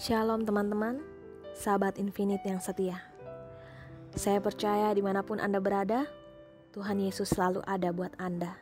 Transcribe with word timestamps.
Shalom 0.00 0.48
teman-teman, 0.48 0.96
sahabat 1.52 2.00
infinite 2.00 2.40
yang 2.48 2.56
setia. 2.56 3.04
Saya 4.16 4.40
percaya 4.40 4.96
di 4.96 5.04
mana 5.04 5.20
pun 5.20 5.36
Anda 5.36 5.60
berada, 5.60 6.08
Tuhan 6.72 7.04
Yesus 7.04 7.36
selalu 7.36 7.60
ada 7.68 7.92
buat 7.92 8.08
Anda. 8.16 8.56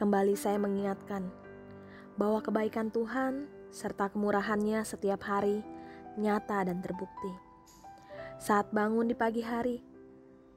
Kembali 0.00 0.32
saya 0.32 0.56
mengingatkan 0.56 1.28
bahwa 2.16 2.40
kebaikan 2.40 2.88
Tuhan 2.88 3.44
serta 3.68 4.08
kemurahannya 4.08 4.88
setiap 4.88 5.20
hari 5.20 5.60
nyata 6.16 6.64
dan 6.64 6.80
terbukti. 6.80 7.36
Saat 8.40 8.72
bangun 8.72 9.12
di 9.12 9.16
pagi 9.20 9.44
hari, 9.44 9.84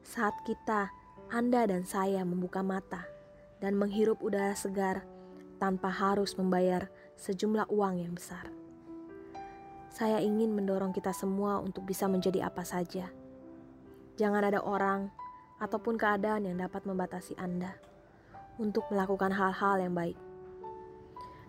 saat 0.08 0.40
kita, 0.48 0.88
Anda 1.36 1.68
dan 1.68 1.84
saya 1.84 2.24
membuka 2.24 2.64
mata 2.64 3.04
dan 3.60 3.76
menghirup 3.76 4.24
udara 4.24 4.56
segar 4.56 5.04
tanpa 5.60 5.92
harus 5.92 6.40
membayar 6.40 6.88
sejumlah 7.20 7.68
uang 7.68 8.08
yang 8.08 8.16
besar. 8.16 8.48
Saya 9.90 10.22
ingin 10.22 10.54
mendorong 10.54 10.94
kita 10.94 11.10
semua 11.12 11.58
untuk 11.58 11.84
bisa 11.84 12.06
menjadi 12.06 12.46
apa 12.46 12.62
saja. 12.62 13.10
Jangan 14.22 14.46
ada 14.46 14.62
orang 14.62 15.10
ataupun 15.58 15.98
keadaan 15.98 16.46
yang 16.46 16.62
dapat 16.62 16.86
membatasi 16.86 17.34
Anda 17.42 17.74
untuk 18.62 18.86
melakukan 18.94 19.34
hal-hal 19.34 19.82
yang 19.82 19.98
baik. 19.98 20.16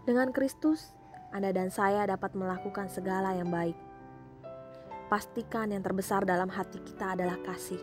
Dengan 0.08 0.32
Kristus, 0.32 0.96
Anda 1.30 1.52
dan 1.52 1.68
saya 1.68 2.08
dapat 2.08 2.32
melakukan 2.32 2.88
segala 2.88 3.36
yang 3.36 3.52
baik. 3.52 3.76
Pastikan 5.12 5.74
yang 5.74 5.84
terbesar 5.84 6.24
dalam 6.24 6.48
hati 6.48 6.80
kita 6.80 7.18
adalah 7.18 7.36
kasih. 7.44 7.82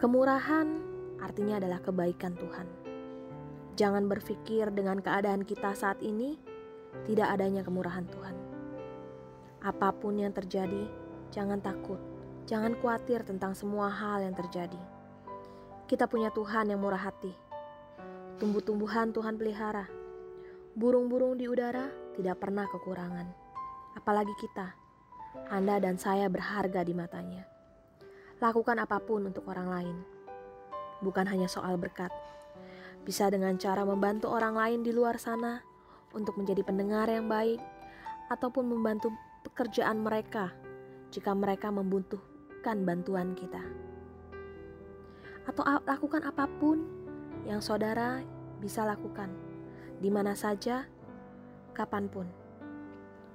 Kemurahan 0.00 0.66
artinya 1.20 1.60
adalah 1.60 1.84
kebaikan 1.84 2.32
Tuhan. 2.38 2.66
Jangan 3.76 4.08
berpikir 4.08 4.72
dengan 4.72 5.04
keadaan 5.04 5.44
kita 5.44 5.76
saat 5.76 6.00
ini 6.00 6.40
tidak 7.04 7.36
adanya 7.36 7.60
kemurahan 7.60 8.08
Tuhan. 8.08 8.39
Apa 9.60 9.92
pun 9.92 10.16
yang 10.16 10.32
terjadi, 10.32 10.88
jangan 11.28 11.60
takut, 11.60 12.00
jangan 12.48 12.72
khawatir 12.80 13.20
tentang 13.28 13.52
semua 13.52 13.92
hal 13.92 14.24
yang 14.24 14.32
terjadi. 14.32 14.80
Kita 15.84 16.08
punya 16.08 16.32
Tuhan 16.32 16.72
yang 16.72 16.80
murah 16.80 17.12
hati. 17.12 17.28
Tumbuh-tumbuhan 18.40 19.12
Tuhan 19.12 19.36
pelihara. 19.36 19.84
Burung-burung 20.72 21.36
di 21.36 21.44
udara 21.44 21.92
tidak 22.16 22.40
pernah 22.40 22.64
kekurangan. 22.72 23.28
Apalagi 24.00 24.32
kita, 24.40 24.72
Anda 25.52 25.76
dan 25.76 26.00
saya 26.00 26.32
berharga 26.32 26.80
di 26.80 26.96
matanya. 26.96 27.44
Lakukan 28.40 28.80
apa 28.80 28.96
pun 28.96 29.28
untuk 29.28 29.44
orang 29.52 29.68
lain. 29.68 29.96
Bukan 31.04 31.28
hanya 31.28 31.52
soal 31.52 31.76
berkat. 31.76 32.08
Bisa 33.04 33.28
dengan 33.28 33.60
cara 33.60 33.84
membantu 33.84 34.32
orang 34.32 34.56
lain 34.56 34.80
di 34.80 34.96
luar 34.96 35.20
sana 35.20 35.60
untuk 36.16 36.40
menjadi 36.40 36.64
pendengar 36.64 37.12
yang 37.12 37.28
baik 37.28 37.60
ataupun 38.32 38.64
membantu 38.64 39.12
pekerjaan 39.42 40.00
mereka 40.00 40.52
jika 41.10 41.34
mereka 41.34 41.68
membutuhkan 41.74 42.86
bantuan 42.86 43.34
kita. 43.34 43.60
Atau 45.48 45.66
lakukan 45.66 46.22
apa 46.22 46.46
pun 46.46 46.86
yang 47.48 47.58
saudara 47.58 48.22
bisa 48.60 48.84
lakukan, 48.84 49.32
di 49.98 50.12
mana 50.12 50.36
saja, 50.36 50.86
kapan 51.72 52.06
pun. 52.06 52.26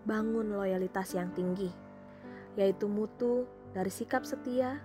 Bangun 0.05 0.53
loyalitas 0.53 1.17
yang 1.17 1.33
tinggi, 1.33 1.73
yaitu 2.55 2.85
mutu 2.85 3.49
dari 3.73 3.89
sikap 3.89 4.21
setia 4.23 4.79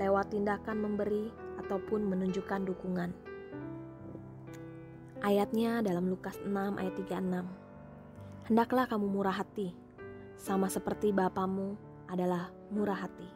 lewat 0.00 0.32
tindakan 0.32 0.80
memberi 0.80 1.28
ataupun 1.60 2.08
menunjukkan 2.08 2.64
dukungan. 2.66 3.12
Ayatnya 5.22 5.84
dalam 5.86 6.10
Lukas 6.10 6.40
6 6.42 6.50
ayat 6.82 6.94
36. 6.98 7.46
Hendaklah 8.50 8.90
kamu 8.90 9.06
murah 9.06 9.38
hati, 9.38 9.70
sama 10.36 10.68
seperti 10.68 11.10
Bapamu 11.10 11.74
adalah 12.08 12.52
murah 12.72 13.08
hati. 13.08 13.28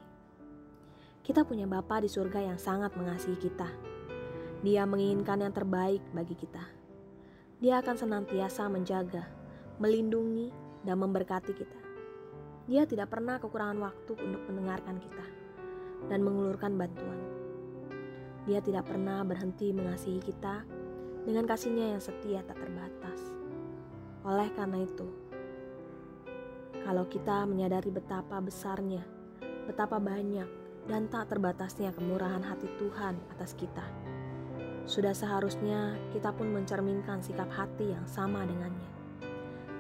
Kita 1.27 1.43
punya 1.43 1.67
Bapa 1.67 1.99
di 1.99 2.07
surga 2.07 2.39
yang 2.39 2.59
sangat 2.61 2.95
mengasihi 2.95 3.35
kita. 3.35 3.67
Dia 4.63 4.87
menginginkan 4.87 5.43
yang 5.43 5.51
terbaik 5.51 6.01
bagi 6.15 6.39
kita. 6.39 6.63
Dia 7.59 7.83
akan 7.83 7.97
senantiasa 7.99 8.71
menjaga, 8.71 9.27
melindungi, 9.83 10.55
dan 10.87 11.03
memberkati 11.03 11.51
kita. 11.51 11.81
Dia 12.71 12.87
tidak 12.87 13.11
pernah 13.11 13.43
kekurangan 13.43 13.79
waktu 13.83 14.13
untuk 14.23 14.43
mendengarkan 14.47 15.03
kita 15.03 15.27
dan 16.07 16.23
mengulurkan 16.23 16.79
bantuan. 16.79 17.19
Dia 18.47 18.63
tidak 18.63 18.87
pernah 18.87 19.27
berhenti 19.27 19.75
mengasihi 19.75 20.23
kita 20.23 20.63
dengan 21.27 21.43
kasihnya 21.43 21.99
yang 21.99 22.03
setia 22.03 22.47
tak 22.47 22.63
terbatas. 22.63 23.19
Oleh 24.23 24.47
karena 24.55 24.87
itu, 24.87 25.07
kalau 26.87 27.03
kita 27.11 27.43
menyadari 27.51 27.91
betapa 27.91 28.39
besarnya, 28.39 29.03
betapa 29.67 29.99
banyak, 29.99 30.47
dan 30.87 31.11
tak 31.11 31.35
terbatasnya 31.35 31.91
kemurahan 31.91 32.47
hati 32.47 32.71
Tuhan 32.79 33.19
atas 33.35 33.59
kita. 33.59 33.83
Sudah 34.87 35.11
seharusnya 35.11 35.99
kita 36.15 36.31
pun 36.31 36.47
mencerminkan 36.55 37.27
sikap 37.27 37.51
hati 37.51 37.91
yang 37.91 38.07
sama 38.07 38.47
dengannya. 38.47 38.87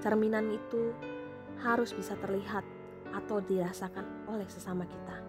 Cerminan 0.03 0.50
itu 0.50 0.91
harus 1.62 1.95
bisa 1.95 2.19
terlihat 2.19 2.66
atau 3.15 3.39
dirasakan 3.39 4.27
oleh 4.27 4.50
sesama 4.50 4.83
kita, 4.83 5.22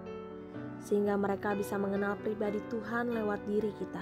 sehingga 0.82 1.14
mereka 1.14 1.54
bisa 1.54 1.78
mengenal 1.78 2.18
pribadi 2.18 2.58
Tuhan 2.74 3.14
lewat 3.14 3.46
diri 3.46 3.70
kita. 3.78 4.02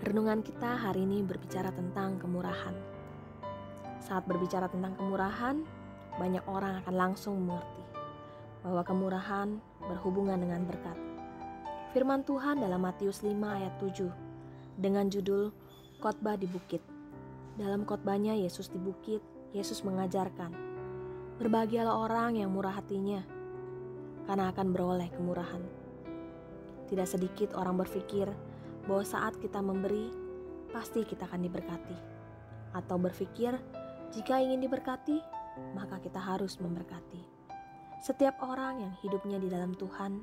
Renungan 0.00 0.40
kita 0.40 0.80
hari 0.80 1.04
ini 1.04 1.20
berbicara 1.20 1.68
tentang 1.76 2.16
kemurahan. 2.16 2.72
Saat 4.00 4.24
berbicara 4.24 4.72
tentang 4.72 4.96
kemurahan, 4.96 5.84
banyak 6.16 6.44
orang 6.48 6.80
akan 6.84 6.94
langsung 6.96 7.36
mengerti 7.44 7.84
bahwa 8.64 8.82
kemurahan 8.82 9.48
berhubungan 9.86 10.40
dengan 10.40 10.64
berkat. 10.66 10.98
Firman 11.94 12.26
Tuhan 12.26 12.60
dalam 12.60 12.82
Matius 12.82 13.22
5 13.22 13.32
ayat 13.32 13.74
7 13.78 14.10
dengan 14.76 15.08
judul 15.08 15.54
Khotbah 16.02 16.36
di 16.36 16.48
Bukit. 16.50 16.82
Dalam 17.56 17.88
khotbahnya 17.88 18.36
Yesus 18.36 18.68
di 18.68 18.76
bukit, 18.76 19.24
Yesus 19.56 19.80
mengajarkan, 19.80 20.52
Berbahagialah 21.40 21.92
orang 22.04 22.40
yang 22.40 22.52
murah 22.52 22.80
hatinya, 22.80 23.20
karena 24.24 24.52
akan 24.52 24.72
beroleh 24.72 25.12
kemurahan. 25.12 25.60
Tidak 26.88 27.04
sedikit 27.04 27.52
orang 27.56 27.76
berpikir 27.76 28.24
bahwa 28.88 29.04
saat 29.04 29.36
kita 29.36 29.60
memberi, 29.60 30.08
pasti 30.72 31.04
kita 31.04 31.28
akan 31.28 31.44
diberkati. 31.44 31.96
Atau 32.72 32.96
berpikir, 32.96 33.52
jika 34.16 34.40
ingin 34.40 34.64
diberkati, 34.64 35.20
maka 35.76 36.00
kita 36.00 36.20
harus 36.20 36.60
memberkati. 36.60 37.22
Setiap 38.00 38.38
orang 38.44 38.84
yang 38.84 38.92
hidupnya 39.00 39.40
di 39.40 39.48
dalam 39.48 39.72
Tuhan 39.72 40.20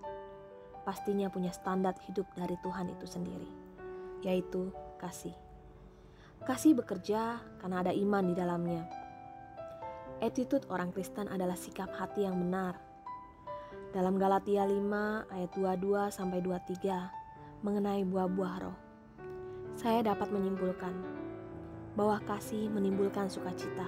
pastinya 0.86 1.32
punya 1.32 1.50
standar 1.50 1.96
hidup 2.06 2.28
dari 2.38 2.56
Tuhan 2.62 2.92
itu 2.92 3.06
sendiri, 3.08 3.50
yaitu 4.22 4.70
kasih. 5.02 5.34
Kasih 6.44 6.76
bekerja 6.76 7.40
karena 7.64 7.82
ada 7.82 7.92
iman 7.96 8.24
di 8.28 8.36
dalamnya. 8.36 8.84
Attitude 10.20 10.68
orang 10.72 10.92
Kristen 10.92 11.28
adalah 11.32 11.56
sikap 11.56 11.92
hati 11.96 12.28
yang 12.28 12.40
benar. 12.40 12.80
Dalam 13.92 14.16
Galatia 14.20 14.68
5 14.68 15.32
ayat 15.32 15.52
22 15.56 16.12
sampai 16.12 16.40
23 16.40 17.64
mengenai 17.64 18.04
buah-buah 18.04 18.56
roh. 18.64 18.78
Saya 19.80 20.04
dapat 20.04 20.30
menyimpulkan 20.30 20.94
bahwa 21.96 22.20
kasih 22.26 22.68
menimbulkan 22.70 23.30
sukacita 23.30 23.86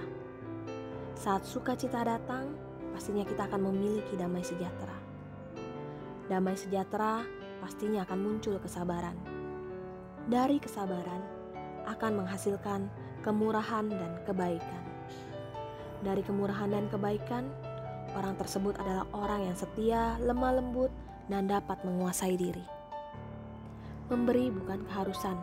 saat 1.16 1.48
sukacita 1.48 2.04
datang, 2.04 2.52
pastinya 2.92 3.24
kita 3.24 3.48
akan 3.48 3.72
memiliki 3.72 4.20
damai 4.20 4.44
sejahtera. 4.44 4.92
Damai 6.28 6.60
sejahtera 6.60 7.24
pastinya 7.64 8.04
akan 8.04 8.18
muncul 8.20 8.60
kesabaran. 8.60 9.16
Dari 10.28 10.60
kesabaran 10.60 11.24
akan 11.88 12.12
menghasilkan 12.20 12.92
kemurahan 13.24 13.88
dan 13.88 14.12
kebaikan. 14.28 14.82
Dari 16.04 16.20
kemurahan 16.20 16.68
dan 16.68 16.86
kebaikan, 16.92 17.48
orang 18.12 18.36
tersebut 18.36 18.76
adalah 18.76 19.08
orang 19.16 19.48
yang 19.48 19.56
setia, 19.56 20.20
lemah 20.20 20.60
lembut, 20.60 20.92
dan 21.32 21.48
dapat 21.48 21.80
menguasai 21.80 22.36
diri. 22.36 22.62
Memberi 24.12 24.52
bukan 24.52 24.84
keharusan, 24.86 25.40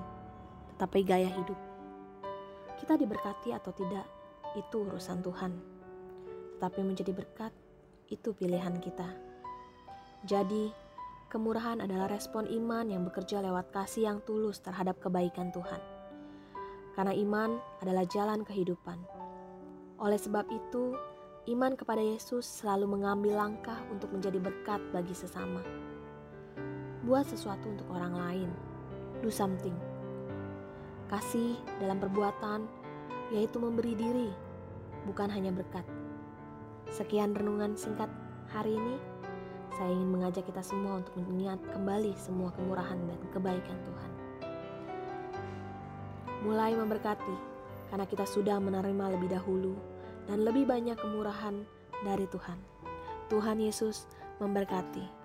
tetapi 0.76 1.00
gaya 1.02 1.34
hidup. 1.34 1.60
Kita 2.78 2.94
diberkati 2.96 3.52
atau 3.52 3.74
tidak 3.76 4.23
itu 4.54 4.86
urusan 4.86 5.22
Tuhan. 5.26 5.52
Tetapi 6.58 6.80
menjadi 6.86 7.12
berkat 7.12 7.54
itu 8.10 8.32
pilihan 8.38 8.78
kita. 8.78 9.10
Jadi, 10.24 10.72
kemurahan 11.28 11.84
adalah 11.84 12.08
respon 12.08 12.48
iman 12.48 12.88
yang 12.88 13.04
bekerja 13.04 13.42
lewat 13.44 13.74
kasih 13.74 14.08
yang 14.08 14.20
tulus 14.24 14.62
terhadap 14.64 15.02
kebaikan 15.02 15.52
Tuhan. 15.52 15.82
Karena 16.94 17.12
iman 17.12 17.58
adalah 17.82 18.06
jalan 18.06 18.46
kehidupan. 18.46 19.02
Oleh 19.98 20.20
sebab 20.22 20.46
itu, 20.54 20.94
iman 21.50 21.74
kepada 21.74 22.00
Yesus 22.00 22.46
selalu 22.46 22.96
mengambil 22.96 23.42
langkah 23.42 23.82
untuk 23.90 24.14
menjadi 24.14 24.38
berkat 24.40 24.80
bagi 24.94 25.12
sesama. 25.18 25.60
Buat 27.04 27.28
sesuatu 27.28 27.68
untuk 27.68 27.90
orang 27.92 28.14
lain. 28.16 28.50
Do 29.20 29.28
something. 29.28 29.76
Kasih 31.12 31.60
dalam 31.84 32.00
perbuatan 32.00 32.83
yaitu 33.34 33.58
memberi 33.58 33.98
diri, 33.98 34.30
bukan 35.10 35.28
hanya 35.28 35.50
berkat, 35.50 35.84
Sekian 36.94 37.34
renungan 37.34 37.74
singkat 37.74 38.06
hari 38.54 38.78
ini. 38.78 39.02
Saya 39.74 39.90
ingin 39.90 40.14
mengajak 40.14 40.46
kita 40.46 40.62
semua 40.62 41.02
untuk 41.02 41.18
mengingat 41.18 41.58
kembali 41.74 42.14
semua 42.14 42.54
kemurahan 42.54 43.02
dan 43.10 43.18
kebaikan 43.34 43.78
Tuhan. 43.82 44.12
Mulai 46.46 46.78
memberkati, 46.78 47.36
karena 47.90 48.06
kita 48.06 48.30
sudah 48.30 48.62
menerima 48.62 49.18
lebih 49.18 49.34
dahulu 49.34 49.74
dan 50.30 50.46
lebih 50.46 50.70
banyak 50.70 50.94
kemurahan 51.02 51.66
dari 52.06 52.30
Tuhan. 52.30 52.62
Tuhan 53.34 53.58
Yesus 53.58 54.06
memberkati. 54.38 55.23